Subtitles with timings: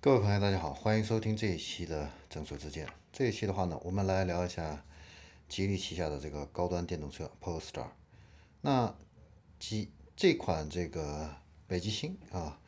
[0.00, 2.86] 各位朋友，大家好，欢迎收听这一期的正说之见。
[3.12, 4.84] 这一期的话呢，我们来聊一下
[5.48, 7.88] 吉利旗下的这个高端电动车 Polestar。
[8.60, 8.94] 那
[9.58, 11.34] 吉这款这个
[11.66, 12.60] 北极星啊，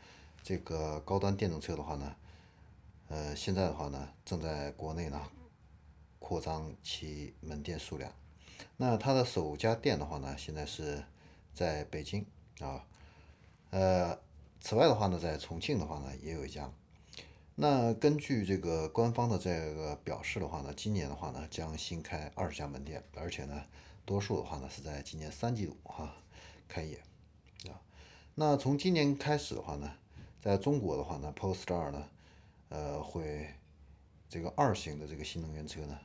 [0.43, 2.17] 这个高端电动车的话呢，
[3.07, 5.23] 呃，现在的话呢，正在国内呢
[6.19, 8.13] 扩张其门店数量。
[8.77, 11.05] 那它的首家店的话呢，现在是
[11.55, 12.27] 在北京
[12.59, 12.85] 啊，
[13.71, 14.19] 呃，
[14.61, 16.69] 此外的话呢，在重庆的话呢，也有一家。
[17.63, 23.63] 那根据这个官方的这个表示的话呢，今年的话呢将新开二十家门店，而且呢
[24.07, 26.17] 多数的话呢是在今年三季度哈
[26.67, 26.99] 开业
[27.69, 27.77] 啊。
[28.35, 29.93] 那从今年开始的话呢，
[30.41, 32.09] 在中国的话呢，Polestar 呢
[32.71, 33.51] 呃会
[34.27, 35.99] 这个二型的这个新能源车呢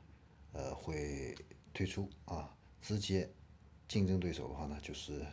[0.52, 1.34] 呃会
[1.74, 3.30] 推出啊，直接
[3.88, 5.26] 竞争对手的话呢就是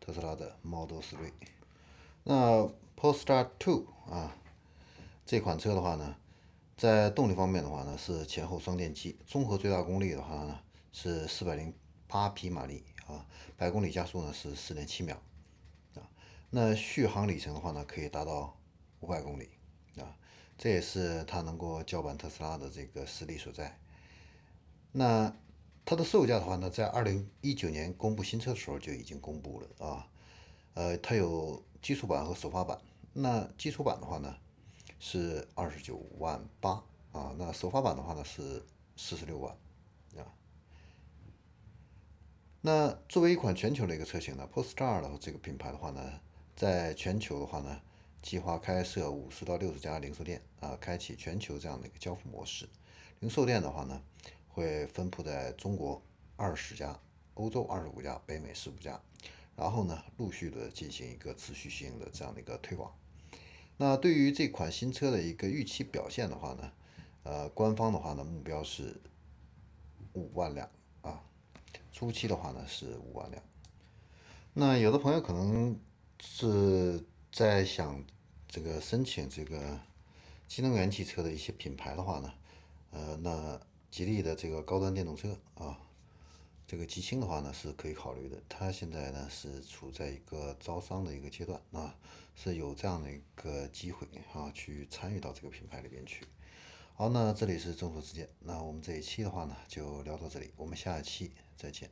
[0.00, 1.32] 特斯拉的 Model Three，。
[2.24, 2.66] 那
[2.98, 4.34] Polestar Two 啊。
[5.26, 6.16] 这款车的话呢，
[6.76, 10.60] 在动力方面的话呢是前后双电机，综合最大功率的话呢
[10.92, 11.74] 是四百零
[12.06, 15.20] 八匹马力啊，百公里加速呢是四点七秒
[15.96, 16.06] 啊，
[16.50, 18.56] 那续航里程的话呢可以达到
[19.00, 19.50] 五百公里
[19.98, 20.14] 啊，
[20.56, 23.80] 这也是它能够叫板特斯拉的这个实力所在。
[24.92, 25.34] 那
[25.84, 30.06] 它的售价的话呢，在二零一九年公布新车的时候就已经公布了啊，
[30.74, 32.80] 呃，它有基础版和首发版，
[33.12, 34.32] 那基础版的话呢。
[34.98, 38.64] 是二十九万八啊，那首发版的话呢是
[38.96, 39.56] 四十六万
[40.16, 40.26] 啊。
[42.60, 46.20] 那作为一款全球的一个车型呢，Polestar 的这个品牌的话呢，
[46.56, 47.80] 在全球的话呢，
[48.22, 52.68] 计划开设五十到六十家零售店啊，开启全球这样的一个交付模式。
[53.20, 54.02] 零售店的话呢，
[54.48, 56.02] 会分布在中国
[56.36, 56.98] 二十家、
[57.34, 59.00] 欧洲二十五家、北美十五家，
[59.54, 62.92] 然后呢，陆续的进行一个持续性的这样的一个推广。
[63.78, 66.72] 那对于这款新车的一个预期表现的话呢，
[67.24, 69.00] 呃，官方的话呢目标是
[70.14, 70.68] 五万辆
[71.02, 71.22] 啊，
[71.92, 73.42] 初期的话呢是五万辆。
[74.54, 75.78] 那有的朋友可能
[76.20, 78.02] 是在想
[78.48, 79.78] 这个申请这个
[80.48, 82.32] 新能源汽车的一些品牌的话呢，
[82.92, 85.78] 呃，那吉利的这个高端电动车啊。
[86.66, 91.96] 这个吉星的话呢是可以考虑的，它现在呢是处在一个招商的一个阶段啊，
[92.34, 96.26] 是有这样的一个机会啊去参与到这个品牌里边去。
[96.94, 101.88] 好，那这里是众说之间，那我们这一期的话呢就聊到这里，我们下一期再见。